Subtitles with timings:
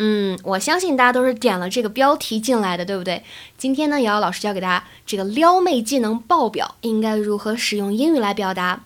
[0.00, 3.24] 嗯，我相信大家都是点了这个标题进来的，对不对？
[3.56, 8.84] 今天呢，瑶瑶老师教给大家这个撩妹技能爆表应该如何使用英语来表达。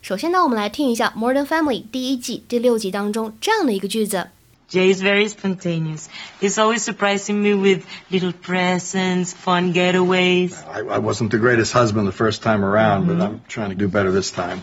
[0.00, 4.28] 首先呢，我们来听一下《Modern Family》第一季第六集当中这样的一个句子。
[4.70, 6.06] Jay is very spontaneous.
[6.40, 10.54] He's always surprising me with little presents, fun getaways.
[10.72, 13.88] I, I wasn't the greatest husband the first time around, but I'm trying to do
[13.88, 14.62] better this time.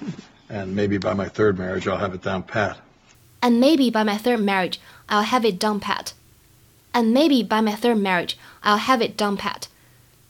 [0.50, 2.78] And maybe by my third marriage, I'll have it down pat.
[3.42, 6.14] And maybe by my third marriage, I'll have it down pat.
[6.92, 9.64] And maybe by my third marriage, I'll have it down pat.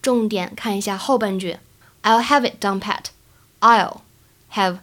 [0.00, 1.58] 重点看一下后半句,
[2.02, 3.06] I'll have it down pat.
[3.60, 4.00] I'll
[4.52, 4.78] have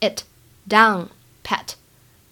[0.00, 0.22] it
[0.68, 1.08] down
[1.44, 1.74] pat.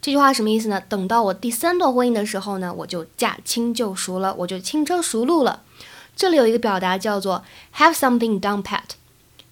[0.00, 0.80] 这句话什么意思呢？
[0.88, 5.62] 等到我第三段婚姻的时候呢，我就驾轻就熟了，我就轻车熟路了。
[6.16, 7.44] 这里有一个表达叫做
[7.76, 8.82] have something down pat。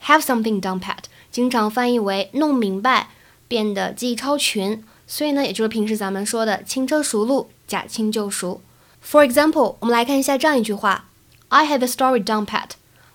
[0.04, 1.04] have something down pat.
[1.30, 3.10] 经常翻译为弄明白，
[3.46, 4.84] 变得技艺超群。
[5.12, 8.62] 所以呢，也就是平时咱们说的轻车熟路，驾轻就熟。
[9.04, 11.06] For example，我们来看一下这样一句话
[11.48, 12.70] ：I have a story down pat。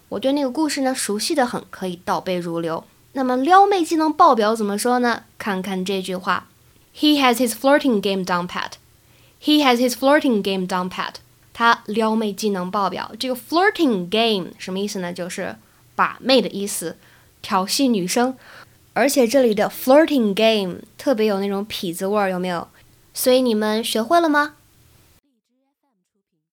[0.09, 2.83] 我对那个故事呢熟悉的很，可以倒背如流。
[3.13, 5.23] 那么撩妹技能爆表怎么说呢？
[5.37, 6.47] 看看这句话。
[6.93, 8.71] He has his flirting game down pat.
[9.41, 11.13] He has his flirting game down pat.
[11.53, 13.13] 他撩妹技能爆表。
[13.17, 15.13] 这个 flirting game 什么意思呢？
[15.13, 15.55] 就是
[15.95, 16.97] 把妹的意思，
[17.41, 18.35] 调戏女生。
[18.95, 22.67] 而且这里的 flirting game 特别有那种痞子味儿，有没有？
[23.13, 24.53] 所以你们学会了吗？